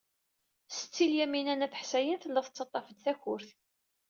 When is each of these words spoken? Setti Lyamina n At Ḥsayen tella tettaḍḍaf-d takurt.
Setti 0.75 1.05
Lyamina 1.11 1.53
n 1.55 1.65
At 1.65 1.77
Ḥsayen 1.81 2.19
tella 2.21 2.41
tettaḍḍaf-d 2.45 2.99
takurt. 3.03 3.49